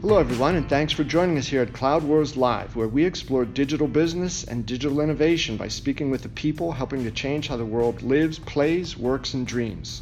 Hello, 0.00 0.16
everyone, 0.16 0.54
and 0.54 0.66
thanks 0.66 0.94
for 0.94 1.04
joining 1.04 1.36
us 1.36 1.48
here 1.48 1.60
at 1.60 1.74
Cloud 1.74 2.02
Wars 2.04 2.34
Live, 2.34 2.74
where 2.74 2.88
we 2.88 3.04
explore 3.04 3.44
digital 3.44 3.86
business 3.86 4.44
and 4.44 4.64
digital 4.64 5.02
innovation 5.02 5.58
by 5.58 5.68
speaking 5.68 6.10
with 6.10 6.22
the 6.22 6.30
people 6.30 6.72
helping 6.72 7.04
to 7.04 7.10
change 7.10 7.48
how 7.48 7.58
the 7.58 7.66
world 7.66 8.00
lives, 8.00 8.38
plays, 8.38 8.96
works, 8.96 9.34
and 9.34 9.46
dreams. 9.46 10.00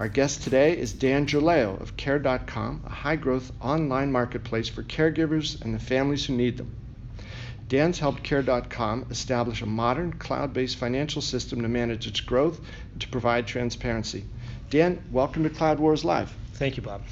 Our 0.00 0.08
guest 0.08 0.42
today 0.42 0.76
is 0.76 0.92
Dan 0.92 1.26
Giurleo 1.26 1.80
of 1.80 1.96
Care.com, 1.96 2.82
a 2.84 2.88
high 2.88 3.14
growth 3.14 3.52
online 3.60 4.10
marketplace 4.10 4.68
for 4.68 4.82
caregivers 4.82 5.62
and 5.62 5.72
the 5.72 5.78
families 5.78 6.26
who 6.26 6.34
need 6.34 6.56
them. 6.56 6.74
Dan's 7.68 8.00
helped 8.00 8.24
Care.com 8.24 9.06
establish 9.10 9.62
a 9.62 9.66
modern 9.66 10.12
cloud 10.14 10.52
based 10.52 10.74
financial 10.74 11.22
system 11.22 11.62
to 11.62 11.68
manage 11.68 12.08
its 12.08 12.20
growth 12.20 12.60
and 12.90 13.00
to 13.00 13.06
provide 13.06 13.46
transparency. 13.46 14.24
Dan, 14.70 15.00
welcome 15.12 15.44
to 15.44 15.50
Cloud 15.50 15.78
Wars 15.78 16.04
Live. 16.04 16.34
Thank 16.54 16.76
you, 16.76 16.82
Bob. 16.82 17.02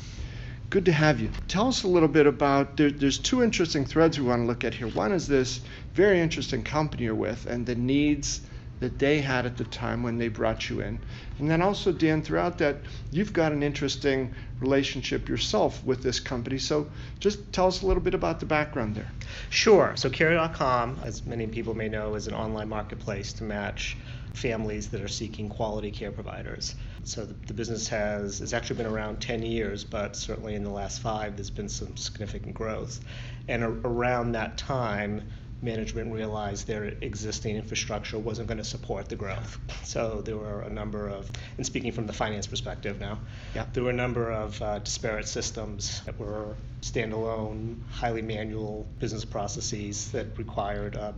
Good 0.70 0.84
to 0.84 0.92
have 0.92 1.18
you. 1.18 1.30
Tell 1.48 1.68
us 1.68 1.82
a 1.82 1.88
little 1.88 2.10
bit 2.10 2.26
about 2.26 2.76
there, 2.76 2.90
there's 2.90 3.16
two 3.16 3.42
interesting 3.42 3.86
threads 3.86 4.20
we 4.20 4.26
want 4.26 4.42
to 4.42 4.46
look 4.46 4.64
at 4.64 4.74
here. 4.74 4.88
One 4.88 5.12
is 5.12 5.26
this 5.26 5.62
very 5.94 6.20
interesting 6.20 6.62
company 6.62 7.04
you're 7.04 7.14
with 7.14 7.46
and 7.46 7.64
the 7.64 7.74
needs 7.74 8.42
that 8.80 8.98
they 8.98 9.22
had 9.22 9.46
at 9.46 9.56
the 9.56 9.64
time 9.64 10.02
when 10.02 10.18
they 10.18 10.28
brought 10.28 10.68
you 10.68 10.80
in. 10.80 10.98
And 11.38 11.50
then 11.50 11.62
also, 11.62 11.90
Dan, 11.90 12.20
throughout 12.20 12.58
that, 12.58 12.76
you've 13.10 13.32
got 13.32 13.52
an 13.52 13.62
interesting 13.62 14.34
relationship 14.60 15.26
yourself 15.26 15.82
with 15.84 16.02
this 16.02 16.20
company. 16.20 16.58
So 16.58 16.90
just 17.18 17.50
tell 17.50 17.68
us 17.68 17.80
a 17.80 17.86
little 17.86 18.02
bit 18.02 18.14
about 18.14 18.38
the 18.38 18.46
background 18.46 18.94
there. 18.94 19.10
Sure. 19.48 19.94
So 19.96 20.10
Care.com, 20.10 21.00
as 21.02 21.24
many 21.24 21.46
people 21.46 21.72
may 21.72 21.88
know, 21.88 22.14
is 22.14 22.26
an 22.26 22.34
online 22.34 22.68
marketplace 22.68 23.32
to 23.34 23.44
match 23.44 23.96
families 24.34 24.88
that 24.88 25.00
are 25.00 25.08
seeking 25.08 25.48
quality 25.48 25.90
care 25.90 26.12
providers. 26.12 26.74
So 27.04 27.24
the, 27.24 27.34
the 27.46 27.54
business 27.54 27.88
has 27.88 28.38
has 28.40 28.52
actually 28.52 28.76
been 28.76 28.86
around 28.86 29.20
10 29.20 29.42
years, 29.42 29.84
but 29.84 30.16
certainly 30.16 30.54
in 30.54 30.64
the 30.64 30.70
last 30.70 31.00
five, 31.00 31.36
there's 31.36 31.50
been 31.50 31.68
some 31.68 31.96
significant 31.96 32.54
growth. 32.54 33.00
And 33.48 33.62
a, 33.62 33.68
around 33.68 34.32
that 34.32 34.58
time, 34.58 35.22
management 35.60 36.12
realized 36.12 36.66
their 36.66 36.84
existing 37.00 37.56
infrastructure 37.56 38.18
wasn't 38.18 38.46
going 38.46 38.58
to 38.58 38.64
support 38.64 39.08
the 39.08 39.16
growth. 39.16 39.58
So 39.82 40.22
there 40.22 40.36
were 40.36 40.62
a 40.62 40.70
number 40.70 41.08
of, 41.08 41.30
and 41.56 41.66
speaking 41.66 41.92
from 41.92 42.06
the 42.06 42.12
finance 42.12 42.46
perspective 42.46 43.00
now, 43.00 43.18
yeah. 43.54 43.66
there 43.72 43.82
were 43.82 43.90
a 43.90 43.94
number 43.94 44.30
of 44.30 44.60
uh, 44.62 44.78
disparate 44.78 45.26
systems 45.26 46.02
that 46.02 46.18
were 46.18 46.54
standalone, 46.82 47.78
highly 47.90 48.22
manual 48.22 48.86
business 49.00 49.24
processes 49.24 50.12
that 50.12 50.38
required 50.38 50.96
uh, 50.96 51.12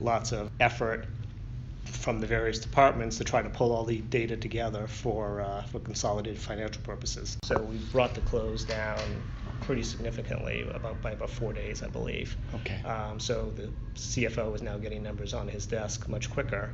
lots 0.00 0.32
of 0.32 0.50
effort 0.60 1.06
from 1.90 2.20
the 2.20 2.26
various 2.26 2.58
departments 2.58 3.18
to 3.18 3.24
try 3.24 3.42
to 3.42 3.50
pull 3.50 3.72
all 3.72 3.84
the 3.84 4.00
data 4.00 4.36
together 4.36 4.86
for 4.86 5.40
uh, 5.40 5.62
for 5.64 5.80
consolidated 5.80 6.40
financial 6.40 6.82
purposes. 6.82 7.36
So 7.44 7.60
we 7.60 7.76
brought 7.92 8.14
the 8.14 8.20
close 8.22 8.64
down 8.64 8.98
pretty 9.62 9.82
significantly 9.82 10.66
about 10.72 11.00
by 11.02 11.12
about 11.12 11.30
four 11.30 11.52
days, 11.52 11.82
I 11.82 11.88
believe. 11.88 12.36
Okay. 12.54 12.82
Um, 12.82 13.20
so 13.20 13.52
the 13.54 13.70
CFO 13.94 14.54
is 14.54 14.62
now 14.62 14.78
getting 14.78 15.02
numbers 15.02 15.34
on 15.34 15.48
his 15.48 15.66
desk 15.66 16.08
much 16.08 16.30
quicker, 16.30 16.72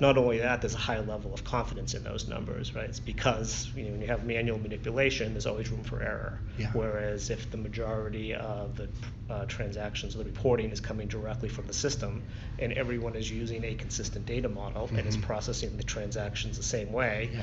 not 0.00 0.18
only 0.18 0.38
that, 0.38 0.60
there's 0.60 0.74
a 0.74 0.78
high 0.78 1.00
level 1.00 1.32
of 1.32 1.44
confidence 1.44 1.94
in 1.94 2.02
those 2.02 2.26
numbers, 2.26 2.74
right? 2.74 2.88
It's 2.88 2.98
because 2.98 3.70
you 3.76 3.84
know 3.84 3.92
when 3.92 4.00
you 4.00 4.06
have 4.08 4.24
manual 4.24 4.58
manipulation, 4.58 5.34
there's 5.34 5.46
always 5.46 5.70
room 5.70 5.84
for 5.84 6.02
error. 6.02 6.40
Yeah. 6.58 6.70
Whereas 6.72 7.30
if 7.30 7.50
the 7.50 7.56
majority 7.56 8.34
of 8.34 8.76
the 8.76 8.88
uh, 9.30 9.44
transactions, 9.46 10.14
the 10.14 10.24
reporting 10.24 10.70
is 10.70 10.80
coming 10.80 11.06
directly 11.06 11.48
from 11.48 11.66
the 11.66 11.72
system, 11.72 12.22
and 12.58 12.72
everyone 12.72 13.14
is 13.14 13.30
using 13.30 13.64
a 13.64 13.74
consistent 13.74 14.26
data 14.26 14.48
model 14.48 14.86
mm-hmm. 14.86 14.98
and 14.98 15.06
is 15.08 15.16
mm-hmm. 15.16 15.26
processing 15.26 15.76
the 15.76 15.84
transactions 15.84 16.56
the 16.56 16.62
same 16.62 16.92
way, 16.92 17.30
yeah. 17.32 17.42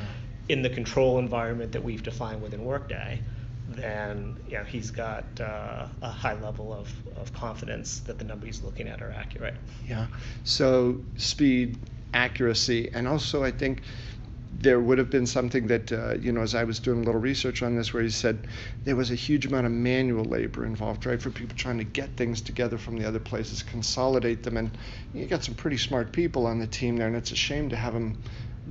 in 0.49 0.61
the 0.61 0.69
control 0.69 1.19
environment 1.19 1.71
that 1.71 1.83
we've 1.83 2.03
defined 2.03 2.41
within 2.41 2.65
Workday, 2.65 3.21
then 3.69 4.37
you 4.47 4.57
know, 4.57 4.63
he's 4.63 4.91
got 4.91 5.23
uh, 5.39 5.87
a 6.01 6.09
high 6.09 6.39
level 6.41 6.73
of, 6.73 6.91
of 7.17 7.31
confidence 7.33 7.99
that 8.01 8.19
the 8.19 8.25
numbers 8.25 8.57
he's 8.57 8.63
looking 8.63 8.87
at 8.87 9.01
are 9.01 9.11
accurate. 9.11 9.55
Yeah. 9.87 10.07
So 10.43 10.99
speed 11.15 11.77
accuracy. 12.13 12.89
And 12.93 13.07
also, 13.07 13.43
I 13.43 13.51
think 13.51 13.81
there 14.59 14.79
would 14.79 14.97
have 14.97 15.09
been 15.09 15.25
something 15.25 15.67
that, 15.67 15.91
uh, 15.91 16.15
you 16.15 16.31
know, 16.31 16.41
as 16.41 16.55
I 16.55 16.63
was 16.63 16.79
doing 16.79 17.01
a 17.01 17.03
little 17.03 17.21
research 17.21 17.63
on 17.63 17.75
this, 17.75 17.93
where 17.93 18.03
he 18.03 18.09
said 18.09 18.47
there 18.83 18.95
was 18.95 19.09
a 19.09 19.15
huge 19.15 19.45
amount 19.45 19.65
of 19.65 19.71
manual 19.71 20.25
labor 20.25 20.65
involved, 20.65 21.05
right, 21.05 21.21
for 21.21 21.29
people 21.29 21.55
trying 21.55 21.77
to 21.77 21.83
get 21.83 22.15
things 22.17 22.41
together 22.41 22.77
from 22.77 22.97
the 22.97 23.07
other 23.07 23.19
places, 23.19 23.63
consolidate 23.63 24.43
them. 24.43 24.57
And 24.57 24.77
you 25.13 25.25
got 25.25 25.43
some 25.43 25.55
pretty 25.55 25.77
smart 25.77 26.11
people 26.11 26.45
on 26.45 26.59
the 26.59 26.67
team 26.67 26.97
there, 26.97 27.07
and 27.07 27.15
it's 27.15 27.31
a 27.31 27.35
shame 27.35 27.69
to 27.69 27.75
have 27.75 27.93
them 27.93 28.17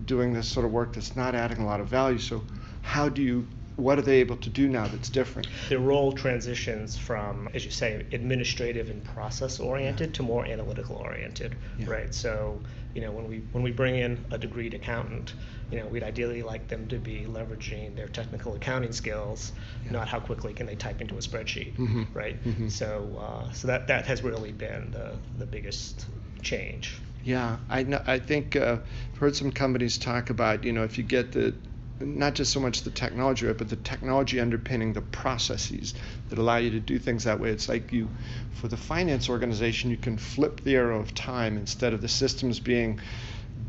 doing 0.05 0.33
this 0.33 0.49
sort 0.49 0.67
of 0.67 0.73
work 0.73 0.93
that's 0.93 1.17
not 1.17 1.35
adding 1.35 1.59
a 1.59 1.67
lot 1.67 1.81
of 1.81 1.89
value. 1.89 2.19
So, 2.19 2.45
how 2.83 3.09
do 3.09 3.23
you 3.23 3.47
what 3.81 3.99
are 3.99 4.03
they 4.03 4.17
able 4.17 4.37
to 4.37 4.51
do 4.51 4.69
now 4.69 4.87
that's 4.87 5.09
different? 5.09 5.49
Their 5.69 5.81
role 5.81 6.13
transitions 6.13 6.97
from, 6.97 7.49
as 7.55 7.65
you 7.65 7.71
say, 7.71 8.07
administrative 8.13 8.91
and 8.91 9.03
process 9.03 9.59
oriented 9.59 10.11
yeah. 10.11 10.15
to 10.15 10.23
more 10.23 10.45
analytical 10.45 10.97
oriented, 10.97 11.57
yeah. 11.79 11.89
right? 11.89 12.15
So, 12.15 12.61
you 12.95 13.01
know, 13.01 13.11
when 13.11 13.29
we 13.29 13.39
when 13.53 13.63
we 13.63 13.71
bring 13.71 13.97
in 13.97 14.25
a 14.31 14.39
degreed 14.39 14.75
accountant, 14.75 15.35
you 15.71 15.79
know, 15.79 15.87
we'd 15.87 16.03
ideally 16.03 16.43
like 16.43 16.69
them 16.69 16.89
to 16.89 16.99
be 16.99 17.27
leveraging 17.29 17.97
their 17.97 18.09
technical 18.09 18.55
accounting 18.55 18.93
skills, 18.93 19.53
yeah. 19.85 19.93
not 19.93 20.09
how 20.09 20.21
quickly 20.21 20.53
can 20.53 20.67
they 20.67 20.77
type 20.77 21.01
into 21.01 21.15
a 21.15 21.21
spreadsheet, 21.21 21.77
mm-hmm. 21.77 22.05
right? 22.13 22.43
Mm-hmm. 22.45 22.69
So, 22.69 23.17
uh, 23.19 23.53
so 23.53 23.69
that 23.69 23.87
that 23.89 24.07
has 24.07 24.23
really 24.23 24.53
been 24.53 24.91
the 24.91 25.17
the 25.39 25.47
biggest 25.47 26.07
change. 26.43 26.97
Yeah, 27.23 27.59
I 27.69 27.83
know, 27.83 28.03
I 28.07 28.19
think 28.19 28.57
uh, 28.57 28.79
I've 29.13 29.19
heard 29.19 29.37
some 29.37 29.53
companies 29.53 29.99
talk 29.99 30.31
about 30.31 30.65
you 30.65 30.73
know 30.73 30.85
if 30.85 30.99
you 30.99 31.05
get 31.05 31.33
the 31.33 31.55
not 32.01 32.35
just 32.35 32.53
so 32.53 32.61
much 32.61 32.83
the 32.83 32.91
technology, 32.91 33.53
but 33.53 33.69
the 33.69 33.77
technology 33.77 34.41
underpinning 34.41 34.93
the 34.93 35.01
processes 35.01 35.95
that 36.29 36.39
allow 36.39 36.57
you 36.57 36.71
to 36.71 36.81
do 36.81 36.99
things 36.99 37.25
that 37.25 37.39
way. 37.39 37.51
It's 37.51 37.69
like 37.69 37.93
you, 37.93 38.09
for 38.55 38.69
the 38.69 38.77
finance 38.77 39.29
organization, 39.29 39.91
you 39.91 39.97
can 39.97 40.17
flip 40.17 40.61
the 40.63 40.77
arrow 40.77 40.99
of 40.99 41.15
time 41.15 41.57
instead 41.57 41.93
of 41.93 42.01
the 42.01 42.09
systems 42.09 42.59
being 42.61 43.01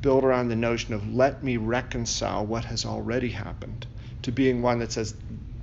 built 0.01 0.23
around 0.23 0.47
the 0.47 0.55
notion 0.55 0.93
of 0.93 1.13
let 1.13 1.43
me 1.43 1.57
reconcile 1.57 2.45
what 2.45 2.65
has 2.65 2.85
already 2.85 3.29
happened 3.29 3.85
to 4.23 4.31
being 4.31 4.61
one 4.61 4.79
that 4.79 4.91
says 4.91 5.13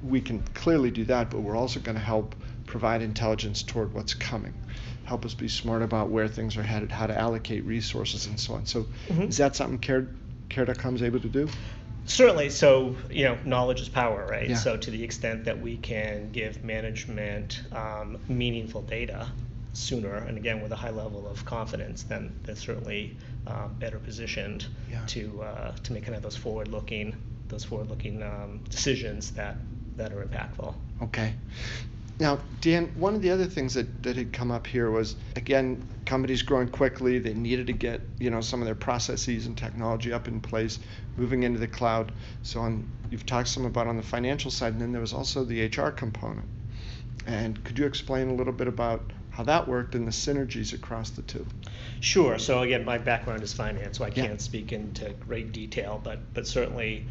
we 0.03 0.21
can 0.21 0.43
clearly 0.55 0.91
do 0.91 1.05
that, 1.05 1.31
but 1.31 1.41
we're 1.41 1.57
also 1.57 1.81
going 1.81 1.97
to 1.97 2.03
help 2.03 2.35
provide 2.67 3.03
intelligence 3.03 3.63
toward 3.63 3.93
what's 3.95 4.15
coming 4.15 4.55
help 5.09 5.25
us 5.25 5.33
be 5.33 5.49
smart 5.49 5.81
about 5.81 6.11
where 6.11 6.29
things 6.29 6.59
are 6.59 6.63
headed, 6.63 6.93
how 6.93 7.07
to 7.07 7.19
allocate 7.19 7.65
resources, 7.65 8.27
and 8.27 8.39
so 8.39 8.53
on. 8.53 8.67
So, 8.67 8.83
mm-hmm. 9.09 9.23
is 9.23 9.39
that 9.39 9.57
something 9.57 9.79
Care, 9.79 10.07
Care.com 10.51 10.97
is 10.97 11.03
able 11.03 11.21
to 11.21 11.31
do? 11.31 11.49
Certainly 12.09 12.49
so 12.49 12.97
you 13.11 13.25
know 13.25 13.39
knowledge 13.45 13.81
is 13.81 13.89
power 13.89 14.27
right 14.29 14.49
yeah. 14.49 14.57
so 14.57 14.77
to 14.77 14.91
the 14.91 15.03
extent 15.03 15.45
that 15.45 15.61
we 15.61 15.77
can 15.77 16.31
give 16.31 16.65
management 16.65 17.63
um, 17.73 18.19
meaningful 18.29 18.83
data 18.83 19.29
sooner 19.75 20.17
and 20.17 20.39
again 20.39 20.61
with 20.61 20.73
a 20.73 20.77
high 20.77 20.91
level 20.91 21.29
of 21.29 21.45
confidence 21.45 22.03
then 22.05 22.35
they're 22.45 22.57
certainly 22.57 23.17
uh, 23.47 23.69
better 23.79 23.99
positioned 23.99 24.67
yeah. 24.91 25.05
to 25.07 25.43
uh, 25.43 25.73
to 25.83 25.93
make 25.93 26.05
kind 26.05 26.17
of 26.17 26.23
those 26.23 26.37
forward 26.37 26.69
looking 26.69 27.15
those 27.49 27.65
forward 27.65 27.89
looking 27.89 28.23
um, 28.23 28.61
decisions 28.71 29.31
that 29.33 29.59
that 29.97 30.13
are 30.13 30.25
impactful 30.25 30.75
okay 31.03 31.35
now, 32.21 32.41
Dan, 32.61 32.91
one 32.97 33.15
of 33.15 33.23
the 33.23 33.31
other 33.31 33.47
things 33.47 33.75
that, 33.75 34.03
that 34.03 34.17
had 34.17 34.33
come 34.33 34.51
up 34.51 34.67
here 34.67 34.91
was 34.91 35.15
again, 35.37 35.87
companies 36.05 36.43
growing 36.43 36.69
quickly. 36.69 37.19
They 37.21 37.35
needed 37.35 37.69
to 37.69 37.73
get 37.73 38.01
you 38.19 38.31
know 38.31 38.41
some 38.41 38.61
of 38.61 38.67
their 38.67 38.75
processes 38.75 39.47
and 39.47 39.57
technology 39.57 40.13
up 40.13 40.27
in 40.27 40.41
place, 40.41 40.81
moving 41.17 41.45
into 41.45 41.61
the 41.61 41.69
cloud. 41.69 42.11
So 42.43 42.61
on, 42.61 42.89
you've 43.11 43.27
talked 43.27 43.49
some 43.49 43.67
about 43.67 43.87
on 43.87 43.97
the 43.97 44.03
financial 44.03 44.51
side, 44.51 44.73
and 44.73 44.83
then 44.83 44.91
there 44.91 45.01
was 45.01 45.13
also 45.13 45.45
the 45.45 45.67
HR 45.67 45.91
component. 45.91 46.49
And 47.27 47.63
could 47.63 47.79
you 47.79 47.87
explain 47.87 48.31
a 48.31 48.35
little 48.35 48.53
bit 48.53 48.67
about 48.67 49.13
how 49.31 49.45
that 49.45 49.69
worked 49.69 49.95
and 49.95 50.07
the 50.07 50.11
synergies 50.11 50.73
across 50.73 51.11
the 51.11 51.23
two? 51.23 51.47
Sure. 52.01 52.39
So 52.39 52.63
again, 52.63 52.85
my 52.85 52.99
background 52.99 53.45
is 53.45 53.53
finance, 53.53 53.99
so 53.99 54.05
I 54.05 54.11
can't 54.11 54.41
speak 54.41 54.73
into 54.73 55.11
great 55.21 55.53
detail, 55.53 56.01
but 56.03 56.19
but 56.35 56.49
certainly. 56.49 57.07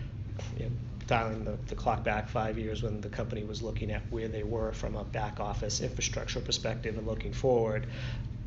You 0.59 0.65
know, 0.65 0.71
dialing 1.07 1.45
the, 1.45 1.57
the 1.68 1.75
clock 1.75 2.04
back 2.04 2.30
five 2.30 2.57
years 2.57 2.83
when 2.83 3.01
the 3.01 3.09
company 3.09 3.44
was 3.44 3.62
looking 3.62 3.92
at 3.92 4.01
where 4.12 4.27
they 4.27 4.44
were 4.44 4.71
from 4.74 4.95
a 4.95 5.04
back 5.04 5.39
office 5.39 5.81
infrastructure 5.81 6.39
perspective 6.42 6.98
and 6.98 7.07
looking 7.07 7.33
forward, 7.33 7.88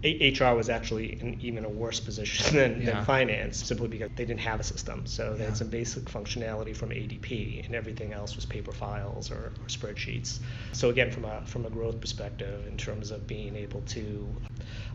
HR 0.02 0.54
was 0.54 0.70
actually 0.70 1.20
in 1.20 1.38
even 1.42 1.64
a 1.66 1.68
worse 1.68 2.00
position 2.00 2.56
than, 2.56 2.80
yeah. 2.80 2.92
than, 2.92 3.04
finance 3.04 3.62
simply 3.62 3.88
because 3.88 4.10
they 4.16 4.24
didn't 4.24 4.40
have 4.40 4.60
a 4.60 4.62
system. 4.62 5.04
So 5.04 5.34
they 5.34 5.40
yeah. 5.40 5.46
had 5.46 5.56
some 5.56 5.68
basic 5.68 6.04
functionality 6.04 6.74
from 6.74 6.90
ADP, 6.90 7.66
and 7.66 7.74
everything 7.74 8.12
else 8.12 8.34
was 8.34 8.46
paper 8.46 8.72
files 8.72 9.30
or, 9.30 9.52
or, 9.60 9.66
spreadsheets. 9.66 10.38
So 10.72 10.88
again, 10.88 11.10
from 11.10 11.26
a 11.26 11.42
from 11.44 11.66
a 11.66 11.70
growth 11.70 12.00
perspective, 12.00 12.66
in 12.66 12.78
terms 12.78 13.10
of 13.10 13.26
being 13.26 13.56
able 13.56 13.82
to 13.88 14.26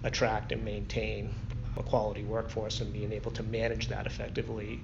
attract 0.04 0.52
and 0.52 0.66
maintain 0.66 1.34
a 1.78 1.84
quality 1.84 2.24
workforce 2.24 2.82
and 2.82 2.92
being 2.92 3.12
able 3.12 3.32
to 3.32 3.44
manage 3.44 3.90
that 3.90 4.08
effectively, 4.08 4.82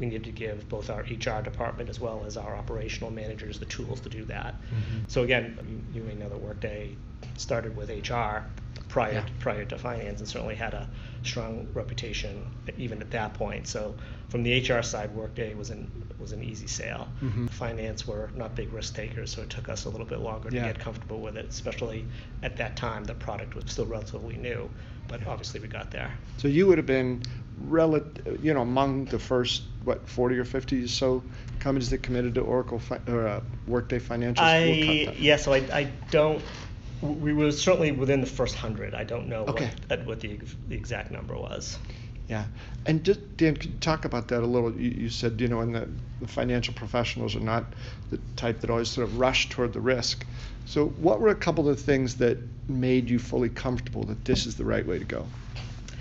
we 0.00 0.06
need 0.06 0.24
to 0.24 0.32
give 0.32 0.68
both 0.68 0.90
our 0.90 1.02
HR 1.02 1.42
department 1.42 1.88
as 1.90 2.00
well 2.00 2.24
as 2.26 2.36
our 2.36 2.56
operational 2.56 3.10
managers 3.10 3.58
the 3.60 3.66
tools 3.66 4.00
to 4.00 4.08
do 4.08 4.24
that. 4.24 4.54
Mm-hmm. 4.54 5.04
So 5.08 5.22
again, 5.22 5.84
you, 5.92 6.00
you 6.00 6.06
may 6.06 6.14
know 6.14 6.28
that 6.30 6.40
Workday 6.40 6.96
started 7.36 7.76
with 7.76 7.90
HR 7.90 8.44
prior 8.88 9.12
Yeah. 9.12 9.24
prior 9.38 9.64
to 9.66 9.78
finance, 9.78 10.18
and 10.20 10.28
certainly 10.28 10.54
had 10.56 10.74
a 10.74 10.88
strong 11.22 11.68
reputation 11.74 12.44
even 12.78 13.00
at 13.02 13.10
that 13.12 13.34
point. 13.34 13.68
So 13.68 13.94
from 14.30 14.42
the 14.42 14.58
HR 14.58 14.82
side, 14.82 15.14
Workday 15.14 15.54
was 15.54 15.70
an 15.70 15.88
was 16.18 16.32
an 16.32 16.42
easy 16.42 16.66
sale. 16.66 17.08
Mhm. 17.22 17.48
Finance 17.50 18.06
were 18.06 18.30
not 18.34 18.54
big 18.56 18.72
risk 18.72 18.94
takers, 18.94 19.30
so 19.30 19.42
it 19.42 19.50
took 19.50 19.68
us 19.68 19.84
a 19.84 19.90
little 19.90 20.06
bit 20.06 20.20
longer 20.20 20.48
Yeah. 20.50 20.66
to 20.66 20.72
get 20.72 20.78
comfortable 20.80 21.20
with 21.20 21.36
it, 21.36 21.46
especially 21.48 22.06
at 22.42 22.56
that 22.56 22.76
time 22.76 23.04
the 23.04 23.14
product 23.14 23.54
was 23.54 23.64
still 23.68 23.86
relatively 23.86 24.36
new. 24.36 24.68
But 25.10 25.26
obviously 25.26 25.60
we 25.60 25.68
got 25.68 25.90
there. 25.90 26.14
So 26.38 26.48
you 26.48 26.66
would 26.68 26.78
have 26.78 26.86
been 26.86 27.22
relative, 27.58 28.42
you 28.44 28.54
know, 28.54 28.62
among 28.62 29.06
the 29.06 29.18
first 29.18 29.64
what 29.84 30.08
40 30.08 30.38
or 30.38 30.44
50 30.44 30.84
or 30.84 30.88
so 30.88 31.22
companies 31.58 31.90
that 31.90 31.98
committed 32.02 32.34
to 32.36 32.42
Oracle 32.42 32.78
fi- 32.78 33.00
or 33.08 33.26
uh, 33.26 33.40
Workday 33.66 33.98
Financial. 33.98 34.44
I 34.44 35.14
yeah, 35.18 35.36
so 35.36 35.52
I, 35.52 35.58
I 35.72 35.92
don't. 36.10 36.42
We 37.02 37.32
were 37.32 37.50
certainly 37.50 37.92
within 37.92 38.20
the 38.20 38.26
first 38.26 38.54
hundred. 38.54 38.94
I 38.94 39.04
don't 39.04 39.28
know 39.28 39.44
Okay. 39.46 39.70
what 39.88 40.06
what 40.06 40.20
the, 40.20 40.38
the 40.68 40.74
exact 40.76 41.10
number 41.10 41.34
was. 41.34 41.78
Yeah, 42.30 42.44
and 42.86 43.02
just 43.02 43.36
Dan, 43.36 43.56
could 43.56 43.72
you 43.72 43.78
talk 43.80 44.04
about 44.04 44.28
that 44.28 44.44
a 44.44 44.46
little? 44.46 44.72
You, 44.72 44.90
you 44.90 45.08
said 45.08 45.40
you 45.40 45.48
know, 45.48 45.62
and 45.62 45.74
the, 45.74 45.88
the 46.20 46.28
financial 46.28 46.72
professionals 46.74 47.34
are 47.34 47.40
not 47.40 47.64
the 48.10 48.18
type 48.36 48.60
that 48.60 48.70
always 48.70 48.88
sort 48.88 49.08
of 49.08 49.18
rush 49.18 49.48
toward 49.48 49.72
the 49.72 49.80
risk. 49.80 50.24
So, 50.64 50.86
what 50.90 51.20
were 51.20 51.30
a 51.30 51.34
couple 51.34 51.68
of 51.68 51.80
things 51.80 52.18
that 52.18 52.38
made 52.68 53.10
you 53.10 53.18
fully 53.18 53.48
comfortable 53.48 54.04
that 54.04 54.24
this 54.24 54.46
is 54.46 54.54
the 54.54 54.64
right 54.64 54.86
way 54.86 55.00
to 55.00 55.04
go? 55.04 55.26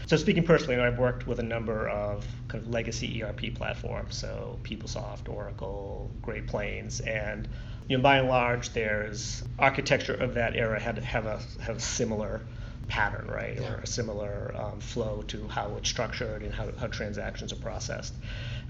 So 0.05 0.17
speaking 0.17 0.43
personally, 0.43 0.79
I've 0.79 0.99
worked 0.99 1.25
with 1.25 1.39
a 1.39 1.43
number 1.43 1.89
of 1.89 2.27
kind 2.47 2.63
of 2.63 2.69
legacy 2.69 3.23
ERP 3.23 3.55
platforms, 3.55 4.15
so 4.15 4.59
PeopleSoft, 4.63 5.29
Oracle, 5.29 6.11
Great 6.21 6.45
Plains, 6.45 6.99
and 6.99 7.47
you 7.87 7.97
know 7.97 8.03
by 8.03 8.17
and 8.17 8.29
large, 8.29 8.69
there's 8.69 9.43
architecture 9.57 10.13
of 10.13 10.35
that 10.35 10.55
era 10.55 10.79
had 10.79 10.97
to 10.97 11.01
have 11.01 11.25
a 11.25 11.39
have 11.59 11.77
a 11.77 11.79
similar 11.79 12.41
pattern, 12.87 13.27
right, 13.27 13.59
or 13.59 13.75
a 13.83 13.87
similar 13.87 14.53
um, 14.57 14.79
flow 14.79 15.23
to 15.27 15.47
how 15.47 15.75
it's 15.75 15.89
structured 15.89 16.43
and 16.43 16.53
how, 16.53 16.69
how 16.79 16.87
transactions 16.87 17.53
are 17.53 17.57
processed. 17.57 18.15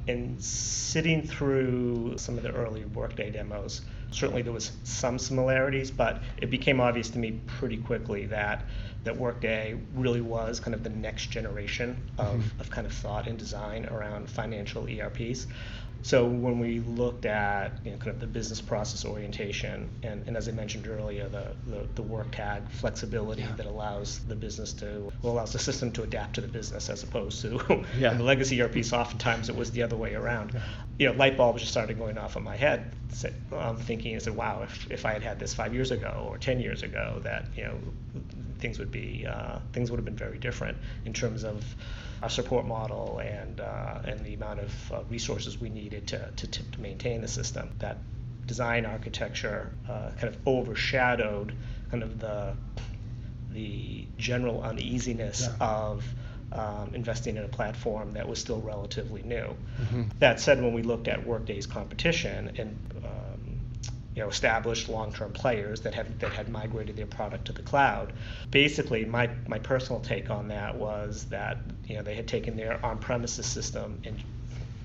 And 0.08 0.42
sitting 0.42 1.22
through 1.22 2.18
some 2.18 2.38
of 2.38 2.44
the 2.44 2.52
early 2.52 2.86
Workday 2.86 3.32
demos, 3.32 3.82
certainly 4.12 4.42
there 4.42 4.54
was 4.54 4.72
some 4.84 5.20
similarities, 5.20 5.92
but 5.92 6.22
it 6.38 6.50
became 6.50 6.82
obvious 6.82 7.10
to 7.12 7.20
me 7.20 7.40
pretty 7.46 7.78
quickly 7.78 8.26
that 8.28 8.64
that 9.04 9.16
Workday 9.16 9.78
really 9.94 10.22
was 10.22 10.60
kind 10.60 10.74
of 10.74 10.84
the 10.84 10.90
next 10.90 11.28
generation 11.32 11.96
of, 12.18 12.44
of 12.60 12.70
kind 12.70 12.86
of 12.86 12.94
thought 12.94 13.28
and 13.28 13.40
design 13.40 13.86
around 13.86 14.30
financial 14.30 14.88
ERPs. 14.90 15.48
So 16.02 16.26
when 16.26 16.60
we 16.60 16.80
looked 16.80 17.26
at 17.26 17.78
you 17.84 17.92
know, 17.92 17.98
kind 17.98 18.12
of 18.12 18.20
the 18.20 18.28
business 18.28 18.62
process 18.62 19.06
orientation, 19.06 19.90
and, 20.04 20.24
and 20.28 20.38
as 20.38 20.48
I 20.48 20.52
mentioned 20.52 20.88
earlier, 20.88 21.28
the, 21.28 21.48
the, 21.68 21.88
the 21.96 22.02
work 22.02 22.32
tag 22.32 22.70
flexibility 22.70 23.42
Yeah. 23.42 23.52
that 23.58 23.66
allows 23.66 24.20
the 24.20 24.36
business 24.36 24.74
to, 24.74 25.12
well, 25.22 25.34
allows 25.34 25.52
the 25.52 25.60
system 25.60 25.92
to 25.94 26.04
adapt 26.04 26.36
to 26.36 26.42
the 26.42 26.48
business 26.48 26.90
as 26.90 27.04
opposed 27.04 27.42
to 27.42 27.86
Yeah. 27.98 28.14
the 28.14 28.24
legacy 28.24 28.62
ERPs, 28.62 28.94
oftentimes 28.94 29.50
it 29.50 29.56
was 29.56 29.72
the 29.72 29.84
other 29.84 29.98
way 29.98 30.16
around. 30.16 30.60
You 30.98 31.08
know, 31.08 31.14
light 31.14 31.38
bulbs 31.38 31.62
just 31.62 31.72
started 31.72 31.98
going 31.98 32.18
off 32.18 32.36
in 32.36 32.44
my 32.44 32.56
head. 32.56 32.94
So 33.12 33.30
I'm 33.52 33.70
um, 33.70 33.78
thinking, 33.78 34.16
I 34.16 34.20
said, 34.20 34.36
wow, 34.36 34.62
if, 34.64 34.88
if 34.92 35.06
I 35.06 35.14
had 35.14 35.24
had 35.24 35.40
this 35.40 35.54
five 35.54 35.74
years 35.74 35.92
ago 35.92 36.28
or 36.30 36.38
10 36.38 36.60
years 36.60 36.84
ago, 36.84 37.20
that, 37.24 37.48
you 37.56 37.64
know, 37.64 37.78
things 38.60 38.80
would 38.80 38.92
be, 38.92 39.26
uh, 39.28 39.60
things 39.74 39.90
would 39.90 39.98
have 39.98 40.06
been 40.06 40.16
very 40.16 40.38
different 40.38 40.78
in 41.06 41.14
terms 41.14 41.44
of 41.44 41.64
our 42.22 42.30
support 42.30 42.66
model 42.66 43.20
and, 43.20 43.60
uh, 43.60 44.00
and 44.04 44.26
the 44.26 44.34
amount 44.34 44.60
of 44.60 44.92
uh, 44.94 45.00
resources 45.10 45.60
we 45.60 45.70
needed 45.70 46.08
to, 46.08 46.30
to, 46.36 46.48
to 46.48 46.82
maintain 46.82 47.22
the 47.22 47.28
system. 47.28 47.70
That 47.80 47.98
design 48.48 48.86
architecture 48.86 49.70
uh, 49.88 50.10
kind 50.20 50.34
of 50.34 50.38
overshadowed 50.48 51.54
kind 51.92 52.04
of 52.04 52.20
the, 52.20 52.54
the 53.52 54.06
general 54.18 54.62
uneasiness 54.62 55.42
Yeah. 55.42 55.66
of 55.66 56.16
um, 56.52 56.92
investing 56.96 57.38
in 57.38 57.44
a 57.44 57.48
platform 57.48 58.14
that 58.14 58.28
was 58.28 58.40
still 58.40 58.60
relatively 58.60 59.22
new. 59.22 59.56
Mhm. 59.84 60.10
That 60.18 60.40
said, 60.40 60.62
when 60.62 60.74
we 60.74 60.82
looked 60.82 61.08
at 61.08 61.26
Workday's 61.26 61.68
competition 61.68 62.52
and 62.58 62.76
um, 63.04 63.29
you 64.20 64.26
know 64.26 64.30
established 64.30 64.90
long-term 64.90 65.32
players 65.32 65.80
that 65.80 65.94
had 65.94 66.20
that 66.20 66.34
had 66.34 66.50
migrated 66.50 66.98
their 66.98 67.06
product 67.06 67.46
to 67.46 67.54
the 67.54 67.62
cloud, 67.62 68.12
basically 68.52 69.06
my 69.06 69.30
my 69.48 69.58
personal 69.60 70.02
take 70.02 70.30
on 70.30 70.50
that 70.50 70.76
was 70.76 71.24
that 71.30 71.60
you 71.88 71.96
know 71.96 72.02
they 72.04 72.16
had 72.16 72.28
taken 72.28 72.58
their 72.58 72.86
on-premises 72.86 73.46
system 73.46 73.98
and 74.04 74.22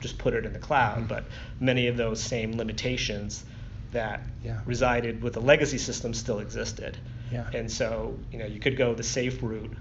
just 0.01 0.19
put 0.19 0.35
it 0.35 0.45
in 0.47 0.53
the 0.53 0.59
cloud, 0.61 0.99
Mhm. 0.99 1.09
but 1.09 1.25
many 1.59 1.89
of 1.89 1.97
those 1.97 2.23
same 2.23 2.53
limitations 2.57 3.45
that 3.91 4.21
Yeah. 4.45 4.61
resided 4.67 5.21
with 5.21 5.33
the 5.33 5.41
legacy 5.41 5.79
system 5.79 6.15
still 6.15 6.39
existed. 6.39 6.97
Yeah. 7.33 7.47
And 7.53 7.69
so, 7.71 8.17
you 8.31 8.39
know, 8.39 8.45
you 8.47 8.61
could 8.61 8.77
go 8.77 8.95
the 8.95 9.03
safe 9.03 9.43
route 9.43 9.75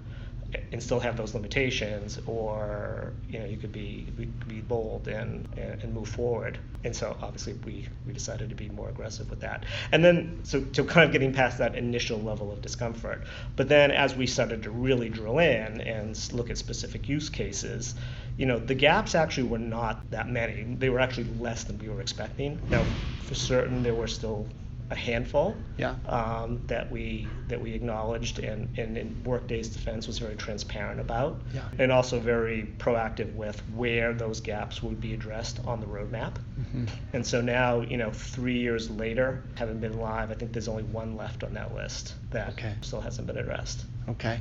and 0.72 0.82
still 0.82 1.00
have 1.00 1.16
those 1.16 1.34
limitations, 1.34 2.18
or 2.26 3.12
you 3.28 3.38
know, 3.38 3.44
you 3.44 3.56
could 3.56 3.72
be 3.72 4.08
be, 4.46 4.60
bold 4.60 5.08
and, 5.08 5.48
and 5.56 5.92
move 5.92 6.08
forward. 6.08 6.58
And 6.84 6.94
so, 6.94 7.16
obviously, 7.22 7.54
we 7.64 7.88
we 8.06 8.12
decided 8.12 8.48
to 8.50 8.54
be 8.54 8.68
more 8.68 8.88
aggressive 8.88 9.30
with 9.30 9.40
that. 9.40 9.64
And 9.92 10.04
then, 10.04 10.40
so 10.42 10.64
so 10.72 10.84
kind 10.84 11.06
of 11.06 11.12
getting 11.12 11.32
past 11.32 11.58
that 11.58 11.74
initial 11.74 12.18
level 12.20 12.52
of 12.52 12.62
discomfort. 12.62 13.24
But 13.56 13.68
then, 13.68 13.90
as 13.90 14.14
we 14.14 14.26
started 14.26 14.62
to 14.64 14.70
really 14.70 15.08
drill 15.08 15.38
in 15.38 15.80
and 15.80 16.32
look 16.32 16.50
at 16.50 16.58
specific 16.58 17.08
use 17.08 17.28
cases, 17.28 17.94
you 18.36 18.46
know, 18.46 18.58
the 18.58 18.74
gaps 18.74 19.14
actually 19.14 19.48
were 19.48 19.58
not 19.58 20.04
that 20.10 20.28
many. 20.28 20.74
They 20.78 20.90
were 20.90 21.00
actually 21.00 21.28
less 21.38 21.64
than 21.64 21.78
we 21.78 21.88
were 21.88 22.00
expecting. 22.00 22.58
Now, 22.68 22.84
for 23.22 23.34
certain, 23.34 23.82
there 23.82 23.94
were 23.94 24.08
still 24.08 24.46
a 24.90 24.94
handful 24.94 25.56
Yeah. 25.78 25.94
um, 26.06 26.60
that 26.66 26.90
we 26.90 27.26
that 27.48 27.60
we 27.60 27.72
acknowledged 27.72 28.38
and, 28.38 28.68
and 28.78 28.96
in 28.98 29.22
Workday's 29.24 29.68
defense 29.68 30.06
was 30.06 30.18
very 30.18 30.36
transparent 30.36 31.00
about 31.00 31.40
Yeah. 31.54 31.62
and 31.78 31.90
also 31.90 32.20
very 32.20 32.68
proactive 32.78 33.34
with 33.34 33.60
where 33.74 34.12
those 34.12 34.40
gaps 34.40 34.82
would 34.82 35.00
be 35.00 35.12
addressed 35.14 35.60
on 35.66 35.80
the 35.80 35.86
roadmap. 35.86 36.34
Mhm. 36.60 36.88
And 37.12 37.26
so 37.26 37.40
now, 37.40 37.80
you 37.80 37.96
know, 37.96 38.10
three 38.10 38.58
years 38.58 38.90
later, 38.90 39.42
having 39.54 39.78
been 39.78 39.98
live, 39.98 40.30
I 40.30 40.34
think 40.34 40.52
there's 40.52 40.68
only 40.68 40.82
one 40.84 41.16
left 41.16 41.44
on 41.44 41.54
that 41.54 41.74
list 41.74 42.14
that 42.30 42.50
Okay. 42.50 42.74
still 42.82 43.00
hasn't 43.00 43.26
been 43.26 43.38
addressed. 43.38 43.84
Okay. 44.08 44.40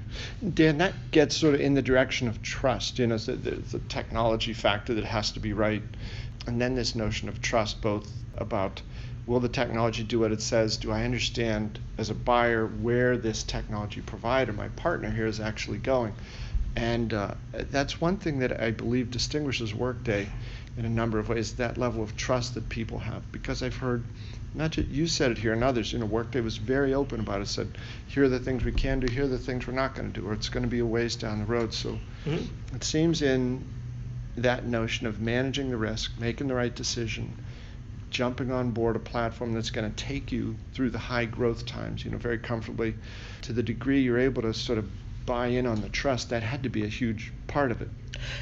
Dan, 0.53 0.77
that 0.79 0.93
gets 1.11 1.35
sort 1.37 1.55
of 1.55 1.61
in 1.61 1.73
the 1.73 1.81
direction 1.81 2.27
of 2.27 2.41
trust. 2.41 2.99
You 2.99 3.07
know, 3.07 3.17
so 3.17 3.33
a 3.73 3.79
technology 3.87 4.51
factor 4.53 4.93
that 4.95 5.05
has 5.05 5.31
to 5.31 5.39
be 5.39 5.53
right. 5.53 5.83
And 6.47 6.59
then 6.61 6.75
this 6.75 6.95
notion 6.95 7.29
of 7.29 7.41
trust, 7.41 7.81
both 7.81 8.11
about 8.37 8.81
will 9.25 9.39
the 9.39 9.49
technology 9.49 10.03
do 10.03 10.19
what 10.19 10.31
it 10.31 10.41
says? 10.41 10.77
Do 10.77 10.91
I 10.91 11.03
understand 11.03 11.79
as 11.97 12.09
a 12.09 12.13
buyer 12.13 12.65
where 12.65 13.17
this 13.17 13.43
technology 13.43 14.01
provider, 14.01 14.53
my 14.53 14.67
partner 14.69 15.09
here, 15.09 15.27
is 15.27 15.39
actually 15.39 15.77
going? 15.77 16.13
And 16.75 17.13
uh, 17.13 17.35
that's 17.53 18.01
one 18.01 18.17
thing 18.17 18.39
that 18.39 18.59
I 18.59 18.71
believe 18.71 19.11
distinguishes 19.11 19.73
Workday 19.73 20.27
in 20.75 20.85
a 20.85 20.89
number 20.89 21.19
of 21.19 21.29
ways 21.29 21.53
that 21.53 21.77
level 21.77 22.01
of 22.01 22.17
trust 22.17 22.55
that 22.55 22.67
people 22.67 22.97
have. 22.97 23.31
Because 23.31 23.61
I've 23.61 23.77
heard, 23.77 24.03
not 24.55 24.71
just 24.71 24.87
you 24.89 25.05
said 25.05 25.31
it 25.31 25.37
here 25.37 25.53
and 25.53 25.63
others, 25.63 25.93
you 25.93 25.99
know, 25.99 26.05
Workday 26.05 26.41
was 26.41 26.57
very 26.57 26.95
open 26.95 27.19
about 27.19 27.41
it, 27.41 27.47
said, 27.47 27.77
here 28.07 28.23
are 28.23 28.29
the 28.29 28.39
things 28.39 28.63
we 28.63 28.71
can 28.71 28.99
do, 28.99 29.07
here 29.07 29.25
are 29.25 29.27
the 29.27 29.37
things 29.37 29.67
we're 29.67 29.73
not 29.73 29.93
going 29.93 30.11
to 30.11 30.19
do, 30.19 30.27
or 30.27 30.33
it's 30.33 30.49
going 30.49 30.63
to 30.63 30.69
be 30.69 30.79
a 30.79 30.85
ways 30.85 31.15
down 31.15 31.39
the 31.39 31.45
road. 31.45 31.73
So 31.73 31.99
Mhm. 32.25 32.47
it 32.73 32.83
seems 32.83 33.21
in 33.21 33.63
that 34.37 34.65
notion 34.65 35.05
of 35.05 35.21
managing 35.21 35.69
the 35.69 35.77
risk, 35.77 36.19
making 36.19 36.47
the 36.47 36.55
right 36.55 36.73
decision, 36.73 37.37
jumping 38.13 38.51
on 38.51 38.71
board 38.71 38.95
a 38.95 38.99
platform 38.99 39.53
that's 39.53 39.71
going 39.71 39.89
to 39.89 39.95
take 39.95 40.31
you 40.31 40.55
through 40.73 40.91
the 40.91 40.99
high 40.99 41.25
growth 41.25 41.65
times, 41.65 42.05
you 42.05 42.11
know, 42.11 42.17
very 42.17 42.37
comfortably, 42.37 42.95
to 43.41 43.51
the 43.51 43.63
degree 43.63 44.01
you're 44.01 44.19
able 44.19 44.43
to 44.43 44.53
sort 44.53 44.77
of 44.77 44.85
buy 45.25 45.47
in 45.47 45.65
on 45.65 45.81
the 45.81 45.89
trust, 45.89 46.29
that 46.29 46.43
had 46.43 46.63
to 46.63 46.69
be 46.69 46.83
a 46.83 46.87
huge 46.87 47.33
part 47.47 47.71
of 47.71 47.81
it. 47.81 47.89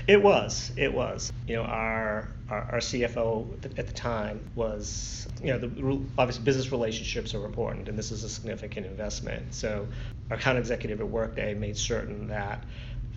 It 0.08 0.22
was. 0.22 0.72
It 0.76 0.94
was. 0.94 1.32
You 1.48 1.56
know, 1.56 1.64
our 1.64 2.28
our, 2.50 2.64
our 2.74 2.80
CFO 2.80 3.54
at 3.64 3.88
the- 3.88 3.94
time 3.94 4.42
was, 4.56 5.28
you 5.42 5.48
know, 5.54 5.58
the 5.58 6.02
obviously 6.18 6.44
business 6.44 6.72
relationships 6.72 7.34
are 7.34 7.46
important, 7.46 7.88
and 7.88 7.98
this 7.98 8.12
is 8.12 8.24
a 8.24 8.30
significant 8.30 8.86
investment. 8.86 9.54
So, 9.54 9.88
our 10.32 10.38
account 10.38 10.58
executive 10.58 11.02
at 11.02 11.08
Workday 11.08 11.54
made 11.54 11.78
certain 11.78 12.28
that 12.30 12.64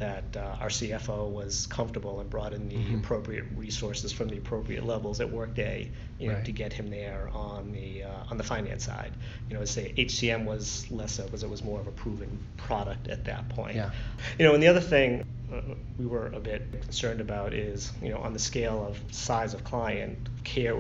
that 0.01 0.37
uh, 0.37 0.57
our 0.61 0.67
CFO 0.71 1.31
was 1.31 1.67
comfortable 1.69 2.19
and 2.19 2.29
brought 2.29 2.53
in 2.53 2.69
the 2.69 2.75
Mhm. 2.75 2.99
appropriate 2.99 3.45
resources 3.55 4.11
from 4.11 4.29
the 4.29 4.37
appropriate 4.39 4.85
levels 4.85 5.21
at 5.21 5.31
Workday, 5.31 5.89
you 6.19 6.27
know, 6.29 6.35
Right. 6.35 6.45
to 6.47 6.51
get 6.51 6.73
him 6.73 6.91
there 6.91 7.31
on 7.33 7.71
the 7.71 8.03
uh, 8.03 8.09
on 8.29 8.37
the 8.37 8.43
finance 8.43 8.85
side. 8.85 9.13
You 9.49 9.57
know, 9.57 9.65
say 9.65 9.95
HCM 9.97 10.47
was 10.47 10.91
less 10.91 11.13
so 11.13 11.23
because 11.25 11.45
it 11.45 11.49
was 11.49 11.63
more 11.63 11.79
of 11.79 11.87
a 11.87 11.93
proven 11.93 12.41
product 12.57 13.07
at 13.07 13.25
that 13.27 13.49
point. 13.51 13.77
Yeah. 13.77 13.91
You 14.37 14.45
know, 14.47 14.55
and 14.55 14.61
the 14.61 14.67
other 14.67 14.81
thing 14.81 15.25
uh, 15.53 15.61
we 15.97 16.07
were 16.07 16.27
a 16.27 16.41
bit 16.41 16.73
concerned 16.83 17.21
about 17.21 17.55
is, 17.55 17.93
you 18.03 18.09
know, 18.09 18.19
on 18.19 18.33
the 18.33 18.39
scale 18.41 18.85
of 18.85 18.99
size 19.15 19.55
of 19.55 19.63
client, 19.63 20.19
care, 20.43 20.75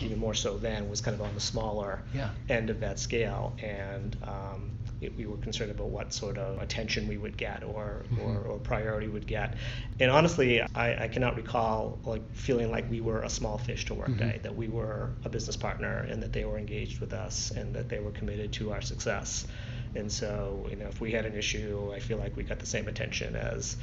even 0.00 0.18
more 0.18 0.34
so 0.34 0.58
then, 0.58 0.90
was 0.90 1.00
kind 1.00 1.14
of 1.14 1.22
on 1.22 1.32
the 1.34 1.40
smaller 1.40 2.02
Yeah. 2.12 2.30
end 2.50 2.68
of 2.68 2.80
that 2.80 2.98
scale, 2.98 3.54
and 3.62 4.14
um, 4.24 4.70
it, 5.00 5.16
we 5.16 5.26
were 5.26 5.36
concerned 5.36 5.70
about 5.70 5.88
what 5.90 6.12
sort 6.12 6.38
of 6.38 6.60
attention 6.60 7.06
we 7.06 7.16
would 7.18 7.36
get 7.36 7.62
or, 7.62 8.04
or, 8.20 8.34
Mhm. 8.34 8.48
or 8.48 8.58
priority 8.58 9.06
would 9.08 9.26
get. 9.26 9.54
And 10.00 10.10
honestly, 10.10 10.60
I, 10.74 11.04
I 11.04 11.08
cannot 11.08 11.36
recall 11.36 11.98
like 12.04 12.22
feeling 12.34 12.70
like 12.70 12.90
we 12.90 13.00
were 13.00 13.22
a 13.22 13.30
small 13.30 13.58
fish 13.58 13.84
to 13.86 13.94
Workday, 13.94 14.38
Mhm. 14.38 14.42
that 14.42 14.56
we 14.56 14.68
were 14.68 15.10
a 15.24 15.28
business 15.28 15.56
partner, 15.56 15.98
and 16.10 16.22
that 16.22 16.32
they 16.32 16.44
were 16.44 16.58
engaged 16.58 17.00
with 17.00 17.12
us, 17.12 17.52
and 17.52 17.74
that 17.74 17.88
they 17.88 18.00
were 18.00 18.10
committed 18.12 18.52
to 18.54 18.72
our 18.72 18.80
success. 18.82 19.46
And 19.94 20.10
so, 20.10 20.66
you 20.70 20.76
know, 20.76 20.86
if 20.88 21.00
we 21.00 21.12
had 21.12 21.24
an 21.26 21.34
issue, 21.36 21.92
I 21.94 22.00
feel 22.00 22.18
like 22.18 22.36
we 22.36 22.42
got 22.42 22.58
the 22.58 22.66
same 22.66 22.88
attention 22.88 23.36
as, 23.36 23.76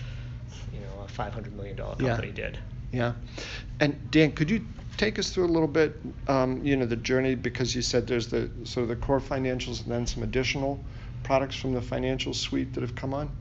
you 0.74 0.80
know, 0.82 1.04
a 1.04 1.08
$500 1.08 1.54
million 1.54 1.78
Yeah. 1.78 2.10
company 2.10 2.32
did. 2.32 2.60
Yeah. 2.92 3.14
And 3.80 4.00
Dan, 4.12 4.32
could 4.32 4.50
you 4.50 4.66
take 4.98 5.20
us 5.20 5.32
through 5.32 5.46
a 5.46 5.54
little 5.56 5.68
bit, 5.68 6.00
um, 6.28 6.64
you 6.64 6.78
know, 6.78 6.86
the 6.86 6.96
journey 6.96 7.36
because 7.36 7.76
you 7.76 7.82
said 7.82 8.08
there's 8.08 8.28
the 8.28 8.50
sort 8.64 8.84
of 8.84 8.90
the 8.90 8.96
core 8.96 9.20
financials 9.20 9.84
and 9.84 9.92
then 9.92 10.06
some 10.08 10.24
additional 10.24 10.82
products 11.26 11.56
from 11.56 11.74
the 11.74 11.82
financial 11.82 12.34
suite 12.36 12.74
that 12.76 12.82
have 12.82 12.94
come 12.96 13.14
on? 13.14 13.32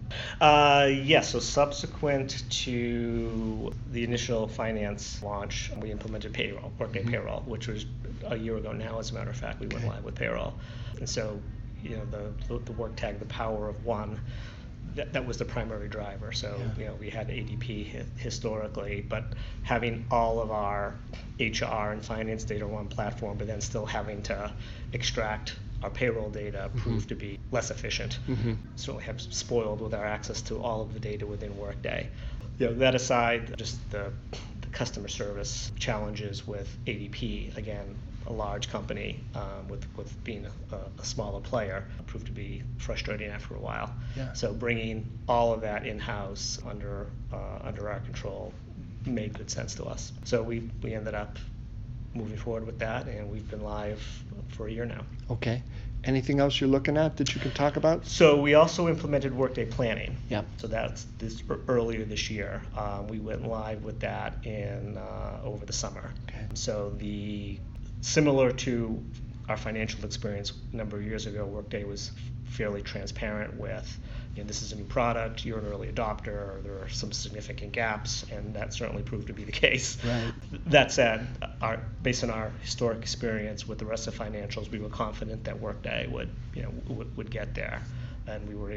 Uh, 0.40 0.88
yes, 0.90 1.28
so 1.32 1.38
subsequent 1.38 2.42
to 2.48 3.72
the 3.92 4.02
initial 4.02 4.48
finance 4.48 5.22
launch, 5.22 5.70
we 5.80 5.90
implemented 5.92 6.32
payroll, 6.32 6.72
Workday 6.78 7.04
Payroll, 7.04 7.42
which 7.44 7.68
was 7.68 7.84
a 8.26 8.36
year 8.36 8.56
ago 8.56 8.72
now, 8.72 8.98
as 8.98 9.10
a 9.10 9.14
matter 9.14 9.28
of 9.30 9.36
fact, 9.36 9.60
we 9.60 9.66
went 9.66 9.84
Mm-hmm. 9.84 9.88
Live 9.96 10.04
with 10.04 10.14
payroll. 10.14 10.54
And 10.98 11.06
so, 11.08 11.38
you 11.82 11.90
know, 11.96 12.06
the, 12.48 12.58
the, 12.58 12.72
work 12.72 12.96
tag, 12.96 13.18
the 13.18 13.26
power 13.26 13.68
of 13.68 13.84
one, 13.84 14.18
that, 14.94 15.12
that 15.12 15.26
was 15.26 15.36
the 15.36 15.44
primary 15.44 15.88
driver. 15.88 16.32
So, 16.32 16.56
Yeah. 16.58 16.78
you 16.78 16.84
know, 16.86 16.94
we 16.94 17.10
had 17.10 17.28
ADP 17.28 17.92
hi- 17.92 18.06
historically, 18.16 19.04
but 19.06 19.34
having 19.62 20.06
all 20.10 20.40
of 20.40 20.50
our 20.50 20.94
HR 21.38 21.90
and 21.92 22.02
finance 22.02 22.44
data 22.44 22.64
on 22.64 22.72
one 22.72 22.88
platform, 22.88 23.36
but 23.36 23.46
then 23.46 23.60
still 23.60 23.84
having 23.84 24.22
to 24.22 24.50
extract 24.94 25.56
our 25.84 25.90
payroll 25.90 26.30
data 26.30 26.70
proved 26.76 27.10
to 27.10 27.14
be 27.14 27.38
less 27.52 27.70
efficient 27.70 28.18
Mhm. 28.26 28.56
certainly 28.74 29.04
have 29.04 29.20
spoiled 29.20 29.80
with 29.82 29.92
our 29.94 30.04
access 30.06 30.40
to 30.42 30.58
all 30.60 30.80
of 30.80 30.94
the 30.94 31.00
data 31.00 31.26
within 31.26 31.56
Workday. 31.58 32.08
You 32.58 32.66
know, 32.68 32.74
that 32.74 32.94
aside, 32.94 33.54
just 33.58 33.78
the, 33.90 34.10
the 34.62 34.68
customer 34.72 35.08
service 35.08 35.70
challenges 35.78 36.46
with 36.46 36.74
ADP, 36.86 37.54
again, 37.56 37.94
a 38.26 38.32
large 38.32 38.70
company 38.70 39.20
um, 39.34 39.68
with, 39.68 39.84
with 39.96 40.24
being 40.24 40.46
a, 40.72 40.76
a 40.98 41.04
smaller 41.04 41.40
player, 41.40 41.84
proved 42.06 42.26
to 42.26 42.32
be 42.32 42.62
frustrating 42.78 43.28
after 43.28 43.54
a 43.54 43.58
while. 43.60 43.92
Yeah. 44.16 44.32
So 44.32 44.54
bringing 44.54 45.06
all 45.28 45.52
of 45.52 45.60
that 45.60 45.86
in-house 45.86 46.60
under, 46.66 47.08
uh, 47.30 47.58
under 47.62 47.90
our 47.90 48.00
control 48.00 48.54
made 49.04 49.34
good 49.36 49.50
sense 49.50 49.74
to 49.74 49.84
us. 49.84 50.12
So 50.24 50.42
we, 50.42 50.70
we 50.82 50.94
ended 50.94 51.14
up 51.14 51.38
moving 52.14 52.36
forward 52.36 52.66
with 52.66 52.78
that, 52.78 53.06
and 53.06 53.30
we've 53.30 53.48
been 53.50 53.62
live 53.62 54.02
for 54.48 54.68
a 54.68 54.72
year 54.72 54.84
now. 54.84 55.04
Okay. 55.30 55.62
Anything 56.04 56.38
else 56.38 56.60
you're 56.60 56.68
looking 56.68 56.98
at 56.98 57.16
that 57.16 57.34
you 57.34 57.40
can 57.40 57.50
talk 57.52 57.76
about? 57.76 58.06
So 58.06 58.38
we 58.40 58.54
also 58.54 58.88
implemented 58.88 59.34
Workday 59.34 59.64
Planning. 59.64 60.16
Yep. 60.28 60.44
So 60.58 60.66
that's 60.66 61.06
this 61.18 61.42
earlier 61.66 62.04
this 62.04 62.28
year. 62.30 62.60
Um, 62.76 63.08
we 63.08 63.18
went 63.18 63.48
live 63.48 63.84
with 63.84 64.00
that 64.00 64.44
in 64.44 64.98
uh, 64.98 65.40
over 65.42 65.64
the 65.64 65.72
summer. 65.72 66.10
Okay. 66.28 66.44
So 66.52 66.92
the 66.98 67.58
similar 68.02 68.52
to 68.52 69.02
our 69.48 69.56
financial 69.56 70.04
experience 70.04 70.52
a 70.72 70.76
number 70.76 70.98
of 70.98 71.04
years 71.04 71.26
ago, 71.26 71.46
Workday 71.46 71.84
was 71.84 72.12
fairly 72.44 72.82
transparent 72.82 73.58
with, 73.58 73.98
this 74.42 74.62
is 74.62 74.72
a 74.72 74.76
new 74.76 74.84
product, 74.84 75.44
you're 75.44 75.58
an 75.58 75.66
early 75.66 75.90
adopter, 75.90 76.28
or 76.28 76.60
there 76.62 76.78
are 76.82 76.88
some 76.88 77.12
significant 77.12 77.72
gaps, 77.72 78.24
and 78.32 78.54
that 78.54 78.74
certainly 78.74 79.02
proved 79.02 79.28
to 79.28 79.32
be 79.32 79.44
the 79.44 79.52
case. 79.52 79.96
Right. 80.04 80.32
That 80.66 80.90
said, 80.90 81.26
our, 81.60 81.80
based 82.02 82.24
on 82.24 82.30
our 82.30 82.50
historic 82.60 82.98
experience 83.00 83.68
with 83.68 83.78
the 83.78 83.86
rest 83.86 84.08
of 84.08 84.18
financials, 84.18 84.70
we 84.70 84.80
were 84.80 84.88
confident 84.88 85.44
that 85.44 85.60
Workday 85.60 86.08
would, 86.08 86.30
you 86.54 86.62
know, 86.62 86.72
would, 86.88 87.16
would 87.16 87.30
get 87.30 87.54
there. 87.54 87.82
And 88.26 88.48
we 88.48 88.54
were, 88.54 88.72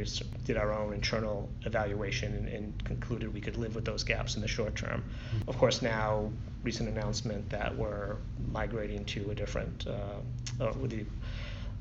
did 0.45 0.57
our 0.57 0.73
own 0.73 0.93
internal 0.93 1.49
evaluation 1.63 2.33
and, 2.33 2.47
and 2.49 2.83
concluded 2.83 3.33
we 3.33 3.39
could 3.39 3.55
live 3.55 3.75
with 3.75 3.85
those 3.85 4.03
gaps 4.03 4.35
in 4.35 4.41
the 4.41 4.47
short 4.47 4.75
term. 4.75 5.05
Of 5.47 5.57
course, 5.57 5.81
now, 5.81 6.29
recent 6.63 6.89
announcement 6.89 7.49
that 7.49 7.73
we're 7.75 8.17
migrating 8.51 9.05
to 9.05 9.31
a 9.31 9.35
different, 9.35 9.87
uh, 9.87 10.63
uh, 10.63 10.73
with 10.81 10.91
the 10.91 11.05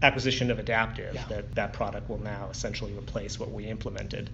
acquisition 0.03 0.51
of 0.51 0.59
Adaptive, 0.59 1.15
Yeah. 1.15 1.25
that 1.29 1.55
that 1.55 1.73
product 1.73 2.09
will 2.09 2.19
now 2.23 2.49
essentially 2.51 2.93
replace 2.93 3.39
what 3.41 3.51
we 3.51 3.65
implemented. 3.67 4.31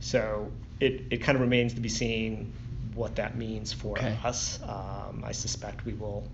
So 0.00 0.50
it, 0.80 1.04
it 1.10 1.16
kind 1.18 1.36
of 1.36 1.42
remains 1.42 1.74
to 1.74 1.80
be 1.80 1.88
seen 1.88 2.52
what 2.94 3.16
that 3.16 3.36
means 3.36 3.72
for 3.72 3.96
Okay. 3.98 4.16
us. 4.24 4.58
Um, 4.62 5.22
I 5.24 5.32
suspect 5.32 5.84
we 5.84 5.94
will 5.94 6.26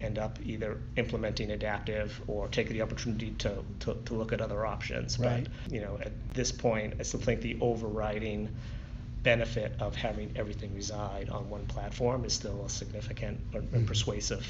end 0.00 0.18
up 0.18 0.38
either 0.44 0.78
implementing 0.96 1.50
adaptive 1.50 2.20
or 2.28 2.46
take 2.48 2.68
the 2.68 2.82
opportunity 2.82 3.32
to, 3.38 3.64
to, 3.80 3.94
to 4.04 4.14
look 4.14 4.32
at 4.32 4.40
other 4.40 4.64
options. 4.64 5.18
Right. 5.18 5.46
But 5.64 5.72
you 5.72 5.80
know, 5.80 5.98
at 6.00 6.12
this 6.34 6.52
point, 6.52 6.94
I 7.00 7.02
still 7.02 7.20
think 7.20 7.40
the 7.40 7.58
overriding 7.60 8.48
benefit 9.24 9.72
of 9.80 9.96
having 9.96 10.32
everything 10.36 10.72
reside 10.74 11.28
on 11.28 11.50
one 11.50 11.66
platform 11.66 12.24
is 12.24 12.32
still 12.32 12.64
a 12.64 12.68
significant 12.70 13.40
or- 13.52 13.60
and 13.72 13.86
persuasive 13.86 14.46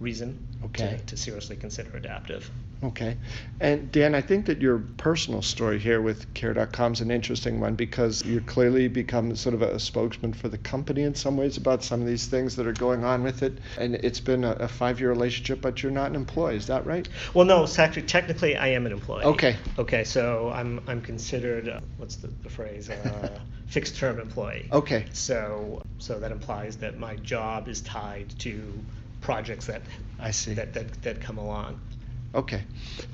reason 0.00 0.46
Okay. 0.64 0.96
to, 0.98 1.06
to 1.06 1.16
seriously 1.16 1.56
consider 1.56 1.94
adaptive. 1.96 2.50
Okay. 2.82 3.16
And 3.60 3.90
Dan, 3.90 4.14
I 4.14 4.20
think 4.20 4.46
that 4.46 4.60
your 4.60 4.78
personal 4.78 5.42
story 5.42 5.80
here 5.80 6.00
with 6.00 6.32
Care.com 6.34 6.92
is 6.92 7.00
an 7.00 7.10
interesting 7.10 7.58
one 7.58 7.74
because 7.74 8.24
you 8.24 8.40
clearly 8.40 8.86
become 8.86 9.34
sort 9.34 9.54
of 9.54 9.62
a 9.62 9.80
spokesman 9.80 10.32
for 10.32 10.48
the 10.48 10.58
company 10.58 11.02
in 11.02 11.14
some 11.14 11.36
ways 11.36 11.56
about 11.56 11.82
some 11.82 12.00
of 12.00 12.06
these 12.06 12.26
things 12.26 12.54
that 12.54 12.68
are 12.68 12.72
going 12.72 13.04
on 13.04 13.24
with 13.24 13.42
it. 13.42 13.58
And 13.78 13.96
it's 13.96 14.20
been 14.20 14.44
a, 14.44 14.52
a 14.52 14.68
five 14.68 15.00
year 15.00 15.08
relationship, 15.08 15.60
but 15.60 15.82
you're 15.82 15.90
not 15.90 16.10
an 16.10 16.16
employee. 16.16 16.56
Is 16.56 16.68
that 16.68 16.86
right? 16.86 17.08
Well, 17.34 17.46
no, 17.46 17.66
actually 17.78 18.02
technically 18.02 18.56
I 18.56 18.68
am 18.68 18.86
an 18.86 18.92
employee. 18.92 19.24
Okay. 19.24 19.56
Okay, 19.78 20.04
so 20.04 20.50
I'm 20.50 20.80
I'm 20.86 21.00
considered 21.00 21.68
uh, 21.68 21.80
what's 21.96 22.16
the, 22.16 22.28
the 22.44 22.48
phrase 22.48 22.90
uh, 22.90 23.40
fixed 23.66 23.96
term 23.96 24.20
employee. 24.20 24.68
Okay. 24.70 25.06
So 25.12 25.82
so 25.98 26.20
that 26.20 26.30
implies 26.30 26.76
that 26.76 26.98
my 26.98 27.16
job 27.16 27.66
is 27.68 27.80
tied 27.80 28.30
to 28.40 28.72
projects 29.20 29.66
that 29.66 29.82
I 30.20 30.30
see. 30.30 30.54
that 30.54 30.72
that, 30.74 31.02
that 31.02 31.20
come 31.20 31.38
along. 31.38 31.80
Okay. 32.34 32.62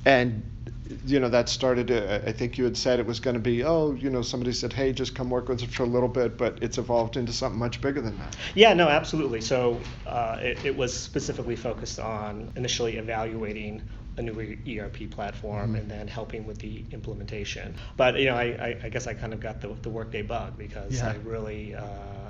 And, 0.04 0.42
you 1.06 1.20
know, 1.20 1.28
that 1.28 1.48
started, 1.48 1.90
uh, 1.90 2.20
I 2.26 2.32
think 2.32 2.58
you 2.58 2.64
had 2.64 2.76
said 2.76 2.98
it 2.98 3.06
was 3.06 3.20
going 3.20 3.34
to 3.34 3.40
be, 3.40 3.64
oh, 3.64 3.92
you 3.94 4.10
know, 4.10 4.22
somebody 4.22 4.52
said, 4.52 4.72
hey, 4.72 4.92
just 4.92 5.14
come 5.14 5.30
work 5.30 5.48
with 5.48 5.62
us 5.62 5.68
for 5.68 5.84
a 5.84 5.86
little 5.86 6.08
bit, 6.08 6.36
but 6.36 6.58
it's 6.62 6.78
evolved 6.78 7.16
into 7.16 7.32
something 7.32 7.58
much 7.58 7.80
bigger 7.80 8.00
than 8.00 8.18
that. 8.18 8.36
Yeah, 8.54 8.74
no, 8.74 8.88
absolutely. 8.88 9.40
So 9.40 9.80
uh, 10.06 10.38
it, 10.40 10.64
it 10.64 10.76
was 10.76 10.96
specifically 10.96 11.56
focused 11.56 12.00
on 12.00 12.50
initially 12.56 12.96
evaluating 12.96 13.82
a 14.16 14.22
new 14.22 14.56
ERP 14.66 15.10
platform 15.10 15.74
Mhm. 15.74 15.78
and 15.80 15.90
then 15.90 16.08
helping 16.08 16.46
with 16.46 16.58
the 16.58 16.84
implementation. 16.92 17.74
But 17.96 18.18
you 18.18 18.26
know, 18.26 18.36
I, 18.36 18.44
I, 18.44 18.76
I 18.84 18.88
guess 18.88 19.06
I 19.06 19.14
kind 19.14 19.32
of 19.32 19.40
got 19.40 19.60
the, 19.60 19.74
the 19.82 19.90
workday 19.90 20.22
bug 20.22 20.56
because 20.56 20.92
Yeah. 20.94 21.10
I 21.10 21.16
really, 21.16 21.74
uh, 21.74 21.82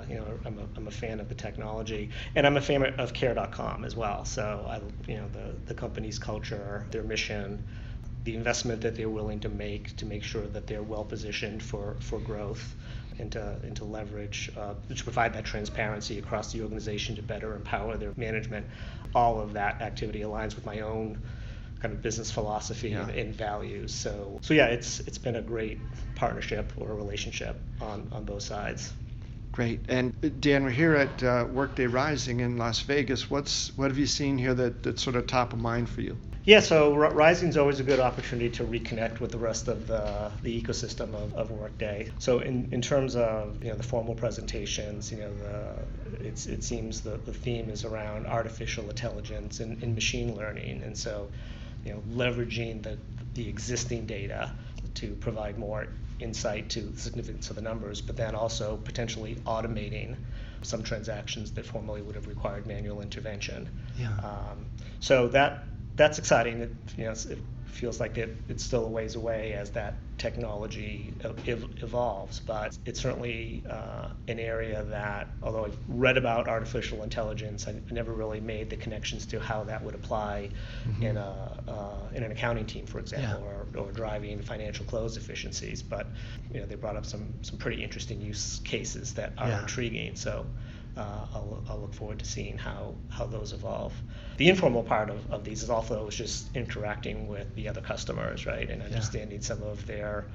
you 0.09 0.15
know, 0.15 0.39
I'm 0.45 0.57
a, 0.59 0.67
I'm 0.75 0.87
a 0.87 0.91
fan 0.91 1.19
of 1.19 1.29
the 1.29 1.35
technology 1.35 2.09
and 2.35 2.45
I'm 2.47 2.57
a 2.57 2.61
fan 2.61 2.83
of 2.97 3.13
Care.com 3.13 3.85
as 3.85 3.95
well. 3.95 4.25
So 4.25 4.65
I, 4.67 4.81
you 5.11 5.17
know, 5.17 5.27
the, 5.29 5.53
the 5.65 5.73
company's 5.73 6.19
culture, 6.19 6.87
their 6.91 7.03
mission, 7.03 7.63
the 8.23 8.35
investment 8.35 8.81
that 8.81 8.95
they're 8.95 9.09
willing 9.09 9.39
to 9.41 9.49
make 9.49 9.95
to 9.97 10.05
make 10.05 10.23
sure 10.23 10.47
that 10.47 10.67
they're 10.67 10.83
well 10.83 11.03
positioned 11.05 11.61
for, 11.61 11.97
for 11.99 12.19
growth 12.19 12.75
and 13.19 13.31
to, 13.31 13.55
and 13.63 13.75
to 13.77 13.85
leverage, 13.85 14.51
uh, 14.57 14.73
to 14.93 15.03
provide 15.03 15.33
that 15.33 15.45
transparency 15.45 16.19
across 16.19 16.51
the 16.51 16.61
organization 16.61 17.15
to 17.15 17.21
better 17.21 17.55
empower 17.55 17.97
their 17.97 18.11
management. 18.17 18.65
All 19.13 19.39
of 19.39 19.53
that 19.53 19.81
activity 19.81 20.21
aligns 20.21 20.55
with 20.55 20.65
my 20.65 20.81
own 20.81 21.17
kind 21.81 21.93
of 21.93 22.01
business 22.01 22.31
philosophy 22.31 22.93
and, 22.93 23.09
Yeah. 23.09 23.21
and 23.21 23.35
values. 23.35 23.93
So, 23.93 24.39
so 24.41 24.53
yeah, 24.53 24.67
it's 24.67 24.99
it's 25.01 25.17
been 25.17 25.35
a 25.35 25.41
great 25.41 25.79
partnership 26.15 26.71
or 26.77 26.93
relationship 26.95 27.59
on, 27.81 28.07
on 28.11 28.23
both 28.25 28.43
sides. 28.43 28.93
Great. 29.51 29.79
And 29.87 30.13
uh, 30.23 30.29
Dan, 30.39 30.63
we're 30.63 30.69
here 30.69 30.95
at 30.95 31.23
uh, 31.23 31.47
Workday 31.51 31.87
Rising 31.87 32.41
in 32.41 32.57
Las 32.57 32.81
Vegas. 32.81 33.29
What's 33.29 33.71
what 33.77 33.89
have 33.89 33.97
you 33.97 34.07
seen 34.07 34.37
here 34.37 34.53
that, 34.53 34.83
that's 34.83 35.01
sort 35.01 35.15
of 35.15 35.27
top 35.27 35.53
of 35.53 35.59
mind 35.59 35.89
for 35.89 36.01
you? 36.01 36.17
Yeah, 36.43 36.59
so 36.59 36.93
R- 36.93 37.11
Rising 37.11 37.49
is 37.49 37.57
always 37.57 37.79
a 37.79 37.83
good 37.83 37.99
opportunity 37.99 38.51
to 38.51 38.63
reconnect 38.65 39.19
with 39.19 39.31
the 39.31 39.39
rest 39.39 39.67
of 39.67 39.87
the, 39.87 40.31
the 40.43 40.61
ecosystem 40.61 41.15
of, 41.15 41.33
of 41.33 41.49
Workday. 41.49 42.11
So 42.19 42.37
in, 42.39 42.67
in 42.71 42.81
terms 42.83 43.15
of 43.15 43.63
you 43.63 43.69
know 43.71 43.75
the 43.77 43.83
formal 43.83 44.13
presentations, 44.13 45.11
you 45.11 45.17
know 45.19 45.33
the 45.33 46.27
it's, 46.27 46.45
it 46.45 46.63
seems 46.63 47.01
the, 47.01 47.17
the 47.25 47.33
theme 47.33 47.69
is 47.69 47.83
around 47.83 48.27
artificial 48.27 48.87
intelligence 48.89 49.59
and, 49.59 49.81
and 49.81 49.95
machine 49.95 50.35
learning, 50.35 50.83
and 50.83 50.95
so 50.97 51.29
you 51.85 51.93
know 51.93 52.01
leveraging 52.11 52.83
the 52.83 52.97
the 53.35 53.47
existing 53.47 54.05
data 54.05 54.51
to 54.95 55.13
provide 55.15 55.57
more 55.57 55.87
insight 56.19 56.69
to 56.69 56.81
the 56.81 56.99
significance 56.99 57.49
of 57.49 57.55
the 57.55 57.61
numbers, 57.61 58.01
but 58.01 58.15
then 58.15 58.35
also 58.35 58.77
potentially 58.77 59.35
automating 59.45 60.15
some 60.61 60.81
transactions 60.81 61.51
that 61.51 61.65
formerly 61.65 62.01
would 62.01 62.15
have 62.15 62.27
required 62.27 62.65
manual 62.65 63.01
intervention. 63.01 63.69
Yeah. 63.97 64.13
Um, 64.23 64.65
so 64.99 65.27
that 65.29 65.67
that's 65.95 66.17
exciting. 66.17 66.61
It, 66.61 66.75
you 66.97 67.05
know, 67.05 67.11
it 67.11 67.39
feels 67.75 67.99
like 67.99 68.17
it, 68.17 68.37
it's 68.47 68.63
still 68.63 68.85
a 68.85 68.89
ways 68.89 69.15
away 69.15 69.53
as 69.53 69.69
that 69.71 69.95
technology 70.17 71.13
ev- 71.45 71.65
evolves, 71.81 72.39
but 72.39 72.77
it's 72.85 73.01
certainly 73.01 73.63
uh, 73.69 74.07
an 74.29 74.39
area 74.39 74.83
that, 74.85 75.27
although 75.43 75.65
I've 75.65 75.77
read 75.89 76.17
about 76.17 76.47
artificial 76.47 77.03
intelligence, 77.03 77.67
I 77.67 77.75
never 77.91 78.13
really 78.13 78.39
made 78.39 78.69
the 78.69 78.77
connections 78.77 79.25
to 79.27 79.39
how 79.39 79.65
that 79.65 79.83
would 79.83 79.93
apply 79.95 80.49
in 81.01 81.17
a 81.17 81.61
uh, 81.67 82.09
in 82.13 82.23
an 82.23 82.31
accounting 82.31 82.65
team, 82.65 82.85
for 82.85 82.99
example, 82.99 83.43
or, 83.43 83.67
or 83.81 83.91
driving 83.91 84.41
financial 84.41 84.85
close 84.85 85.17
efficiencies. 85.17 85.83
But 85.83 86.13
you 86.51 86.61
know, 86.61 86.65
they 86.65 86.75
brought 86.75 86.95
up 86.95 87.05
some 87.05 87.33
some 87.41 87.57
pretty 87.59 87.83
interesting 87.83 88.21
use 88.21 88.61
cases 88.63 89.13
that 89.13 89.33
are 89.37 89.49
Yeah. 89.49 89.61
intriguing. 89.61 90.15
So 90.15 90.45
uh, 90.97 91.25
I'll, 91.33 91.63
I'll, 91.69 91.79
look 91.79 91.93
forward 91.93 92.19
to 92.19 92.25
seeing 92.25 92.57
how, 92.57 92.95
how 93.09 93.25
those 93.25 93.53
evolve. 93.53 93.93
The 94.37 94.49
informal 94.49 94.83
part 94.83 95.09
of, 95.09 95.31
of 95.31 95.43
these 95.43 95.63
is 95.63 95.69
also 95.69 96.09
just 96.09 96.55
interacting 96.55 97.27
with 97.27 97.53
the 97.55 97.67
other 97.67 97.81
customers, 97.81 98.45
right, 98.45 98.69
and 98.69 98.81
understanding 98.81 99.39
yeah. 99.39 99.45
some 99.45 99.63
of 99.63 99.85
their 99.85 100.25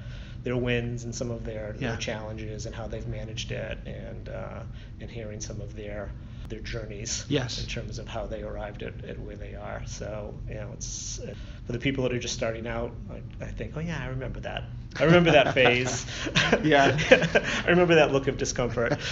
their 0.43 0.57
wins 0.57 1.03
and 1.03 1.13
some 1.13 1.29
of 1.29 1.45
their, 1.45 1.75
yeah. 1.77 1.89
their 1.89 1.97
challenges 1.97 2.65
and 2.65 2.73
how 2.73 2.87
they've 2.87 3.07
managed 3.07 3.51
it, 3.51 3.77
and 3.85 4.29
uh, 4.29 4.63
and 4.99 5.09
hearing 5.09 5.39
some 5.39 5.61
of 5.61 5.75
their 5.75 6.11
their 6.49 6.59
journeys 6.59 7.25
yes. 7.27 7.61
in 7.61 7.67
terms 7.67 7.99
of 7.99 8.07
how 8.07 8.25
they 8.25 8.41
arrived 8.43 8.83
at, 8.83 9.03
at 9.05 9.19
where 9.19 9.35
they 9.35 9.55
are. 9.55 9.81
So 9.85 10.33
you 10.47 10.55
know, 10.55 10.69
it's 10.73 11.19
for 11.65 11.71
the 11.71 11.79
people 11.79 12.03
that 12.03 12.13
are 12.13 12.19
just 12.19 12.33
starting 12.33 12.67
out. 12.67 12.93
I, 13.09 13.43
I 13.43 13.47
think, 13.47 13.73
oh 13.75 13.79
yeah, 13.79 14.01
I 14.01 14.07
remember 14.07 14.39
that. 14.41 14.63
I 14.99 15.05
remember 15.05 15.31
that 15.31 15.53
phase. 15.53 16.05
yeah, 16.63 16.97
I 17.65 17.69
remember 17.69 17.95
that 17.95 18.11
look 18.11 18.27
of 18.27 18.37
discomfort. 18.37 18.93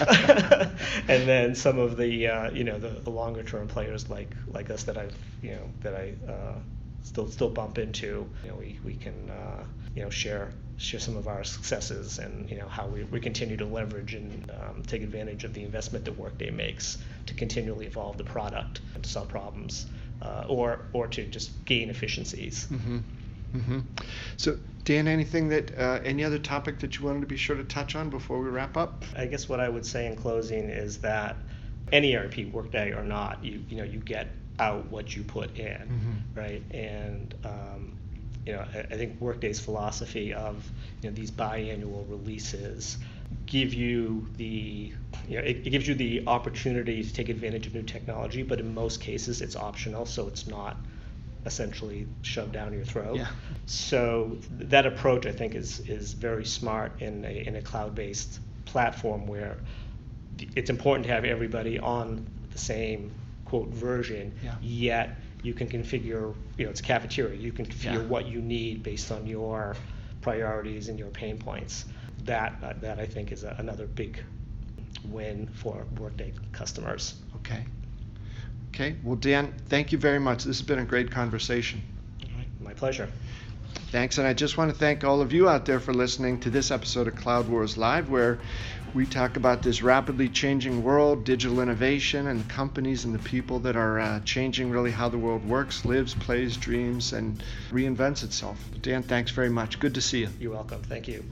and 1.08 1.28
then 1.28 1.54
some 1.54 1.78
of 1.78 1.96
the 1.96 2.26
uh, 2.26 2.50
you 2.50 2.64
know 2.64 2.78
the, 2.78 2.90
the 2.90 3.10
longer 3.10 3.42
term 3.42 3.66
players 3.68 4.10
like 4.10 4.30
like 4.48 4.70
us 4.70 4.84
that 4.84 4.98
I've 4.98 5.16
you 5.42 5.52
know 5.52 5.70
that 5.82 5.94
I 5.94 6.14
uh, 6.30 6.54
still 7.02 7.28
still 7.28 7.50
bump 7.50 7.78
into. 7.78 8.28
You 8.44 8.50
know, 8.50 8.56
we 8.56 8.78
we 8.84 8.94
can 8.94 9.30
uh, 9.30 9.64
you 9.94 10.02
know 10.02 10.10
share 10.10 10.50
share 10.76 11.00
some 11.00 11.16
of 11.16 11.28
our 11.28 11.44
successes 11.44 12.18
and 12.18 12.48
you 12.50 12.56
know 12.56 12.66
how 12.66 12.86
we, 12.86 13.04
we 13.04 13.20
continue 13.20 13.56
to 13.56 13.66
leverage 13.66 14.14
and 14.14 14.50
um, 14.50 14.82
take 14.82 15.02
advantage 15.02 15.44
of 15.44 15.52
the 15.52 15.62
investment 15.62 16.06
that 16.06 16.16
Workday 16.18 16.50
makes 16.50 16.96
to 17.26 17.34
continually 17.34 17.86
evolve 17.86 18.16
the 18.16 18.24
product 18.24 18.80
and 18.94 19.04
to 19.04 19.10
solve 19.10 19.28
problems 19.28 19.86
uh, 20.22 20.44
or 20.48 20.86
or 20.92 21.06
to 21.08 21.24
just 21.26 21.64
gain 21.64 21.90
efficiencies. 21.90 22.66
Mm-hmm. 22.70 22.98
Mm-hmm. 23.54 23.80
So, 24.36 24.58
Dan, 24.84 25.08
anything 25.08 25.48
that 25.48 25.76
uh, 25.76 26.00
any 26.04 26.24
other 26.24 26.38
topic 26.38 26.78
that 26.80 26.98
you 26.98 27.04
wanted 27.04 27.20
to 27.20 27.26
be 27.26 27.36
sure 27.36 27.56
to 27.56 27.64
touch 27.64 27.94
on 27.96 28.08
before 28.08 28.40
we 28.40 28.48
wrap 28.48 28.76
up? 28.76 29.04
I 29.16 29.26
guess 29.26 29.48
what 29.48 29.60
I 29.60 29.68
would 29.68 29.84
say 29.84 30.06
in 30.06 30.16
closing 30.16 30.70
is 30.70 30.98
that 30.98 31.36
any 31.92 32.14
ERP, 32.14 32.52
Workday 32.52 32.92
or 32.92 33.02
not, 33.02 33.44
you 33.44 33.62
you 33.68 33.76
know 33.76 33.84
you 33.84 33.98
get 33.98 34.28
out 34.60 34.88
what 34.90 35.16
you 35.16 35.24
put 35.24 35.56
in, 35.58 35.66
mm-hmm. 35.66 36.38
right? 36.38 36.62
And 36.70 37.34
um, 37.44 37.98
you 38.46 38.52
know, 38.52 38.64
I, 38.74 38.78
I, 38.80 38.96
think 38.96 39.20
Workday's 39.20 39.58
philosophy 39.58 40.32
of 40.32 40.70
you 41.02 41.10
know 41.10 41.16
these 41.16 41.30
biannual 41.30 42.08
releases 42.08 42.98
give 43.46 43.72
you 43.74 44.28
the 44.36 44.92
you 45.28 45.36
know 45.36 45.42
it, 45.42 45.66
it, 45.66 45.70
gives 45.70 45.88
you 45.88 45.94
the 45.94 46.22
opportunity 46.26 47.02
to 47.02 47.12
take 47.12 47.28
advantage 47.28 47.66
of 47.66 47.74
new 47.74 47.82
technology, 47.82 48.42
but 48.42 48.60
in 48.60 48.72
most 48.74 49.00
cases 49.00 49.40
it's 49.40 49.56
optional, 49.56 50.06
so 50.06 50.28
it's 50.28 50.46
not 50.46 50.76
essentially 51.46 52.06
shoved 52.22 52.52
down 52.52 52.72
your 52.72 52.84
throat. 52.84 53.16
Yeah. 53.16 53.28
So 53.66 54.36
that 54.58 54.86
approach 54.86 55.26
I 55.26 55.32
think 55.32 55.54
is 55.54 55.80
is 55.88 56.12
very 56.12 56.44
smart 56.44 57.00
in 57.00 57.24
a 57.24 57.46
in 57.46 57.56
a 57.56 57.62
cloud-based 57.62 58.40
platform 58.66 59.26
where 59.26 59.58
it's 60.56 60.70
important 60.70 61.06
to 61.06 61.12
have 61.12 61.24
everybody 61.24 61.78
on 61.78 62.26
the 62.52 62.58
same 62.58 63.12
quote 63.50 63.68
version, 63.68 64.32
yeah. 64.44 64.54
yet 64.62 65.16
you 65.42 65.52
can 65.52 65.66
configure, 65.66 66.34
you 66.56 66.64
know, 66.64 66.70
it's 66.70 66.80
a 66.80 66.84
cafeteria. 66.84 67.34
You 67.34 67.50
can 67.50 67.66
configure 67.66 67.94
yeah. 67.94 68.14
what 68.14 68.26
you 68.26 68.40
need 68.40 68.84
based 68.84 69.10
on 69.10 69.26
your 69.26 69.74
priorities 70.20 70.88
and 70.88 70.98
your 70.98 71.08
pain 71.08 71.36
points. 71.36 71.84
That 72.24 72.52
uh, 72.62 72.74
that 72.80 73.00
I 73.00 73.06
think 73.06 73.32
is 73.32 73.42
a, 73.42 73.56
another 73.58 73.86
big 73.86 74.22
win 75.04 75.48
for 75.48 75.84
Workday 75.98 76.32
customers. 76.52 77.14
Okay. 77.36 77.64
Okay. 78.68 78.96
Well, 79.02 79.16
Dan, 79.16 79.52
thank 79.68 79.90
you 79.90 79.98
very 79.98 80.20
much. 80.20 80.44
This 80.44 80.58
has 80.58 80.66
been 80.66 80.78
a 80.78 80.84
great 80.84 81.10
conversation. 81.10 81.82
My 82.60 82.74
pleasure. 82.74 83.08
Thanks, 83.90 84.18
and 84.18 84.26
I 84.26 84.34
just 84.34 84.56
want 84.56 84.70
to 84.70 84.76
thank 84.76 85.02
all 85.02 85.20
of 85.20 85.32
you 85.32 85.48
out 85.48 85.64
there 85.64 85.80
for 85.80 85.92
listening 85.92 86.38
to 86.40 86.50
this 86.50 86.70
episode 86.70 87.08
of 87.08 87.16
Cloud 87.16 87.48
Wars 87.48 87.76
Live, 87.76 88.08
where 88.08 88.38
we 88.94 89.06
talk 89.06 89.36
about 89.36 89.62
this 89.62 89.82
rapidly 89.82 90.28
changing 90.28 90.82
world, 90.82 91.24
digital 91.24 91.60
innovation, 91.60 92.26
and 92.26 92.48
companies 92.48 93.04
and 93.04 93.14
the 93.14 93.18
people 93.20 93.58
that 93.60 93.76
are 93.76 94.00
uh, 94.00 94.20
changing 94.20 94.70
really 94.70 94.90
how 94.90 95.08
the 95.08 95.18
world 95.18 95.46
works, 95.48 95.84
lives, 95.84 96.14
plays, 96.14 96.56
dreams, 96.56 97.12
and 97.12 97.42
reinvents 97.70 98.24
itself. 98.24 98.58
Dan, 98.82 99.02
thanks 99.02 99.30
very 99.30 99.50
much. 99.50 99.78
Good 99.78 99.94
to 99.94 100.00
see 100.00 100.20
you. 100.20 100.28
You're 100.38 100.52
welcome. 100.52 100.82
Thank 100.82 101.08
you. 101.08 101.24